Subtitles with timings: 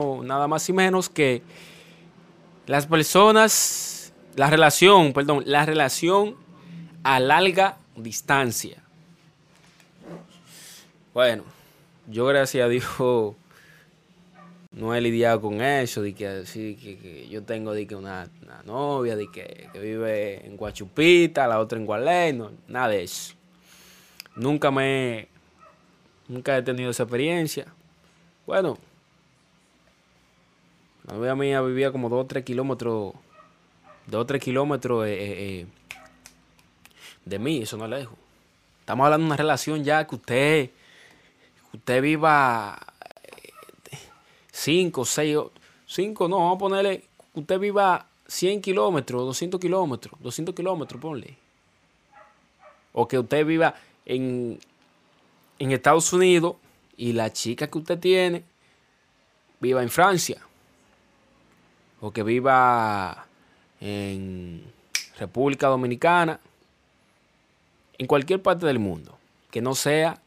[0.00, 1.40] nada más y menos que
[2.66, 6.34] las personas, la relación, perdón, la relación
[7.04, 8.82] a larga distancia.
[11.12, 11.44] Bueno,
[12.08, 12.84] yo gracias a Dios
[14.72, 18.28] no he lidiado con eso, de que, así, que, yo tengo de que una,
[18.64, 23.34] novia de que, vive en Guachupita, la otra en Gualey, no, nada de eso.
[24.34, 25.28] Nunca me,
[26.26, 27.66] nunca he tenido esa experiencia.
[28.44, 28.76] Bueno,
[31.06, 33.12] la novia mía vivía como 2 o 3 kilómetros,
[34.06, 35.66] 2 o 3 kilómetros eh, eh, eh,
[37.24, 38.16] de mí, eso no es lejos.
[38.80, 40.70] Estamos hablando de una relación ya que usted,
[41.72, 42.78] usted viva
[44.52, 45.38] 5, 6,
[45.86, 51.36] 5, no, vamos a ponerle, que usted viva 100 kilómetros, 200 kilómetros, 200 kilómetros, ponle.
[52.92, 53.74] O que usted viva
[54.06, 54.58] en,
[55.58, 56.56] en Estados Unidos
[56.96, 58.44] y la chica que usted tiene
[59.60, 60.40] viva en Francia
[62.00, 63.26] o que viva
[63.80, 64.64] en
[65.18, 66.40] República Dominicana,
[67.98, 69.16] en cualquier parte del mundo,
[69.50, 70.20] que no sea